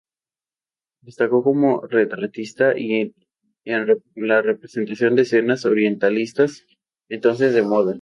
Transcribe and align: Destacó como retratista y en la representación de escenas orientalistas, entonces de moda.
Destacó 1.03 1.43
como 1.43 1.81
retratista 1.85 2.75
y 2.75 3.13
en 3.65 3.93
la 4.15 4.41
representación 4.41 5.15
de 5.15 5.21
escenas 5.21 5.63
orientalistas, 5.65 6.65
entonces 7.07 7.53
de 7.53 7.61
moda. 7.61 7.99